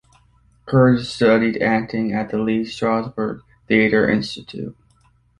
[0.65, 4.75] Curtis studied acting at the Lee Strasberg Theatre Institute.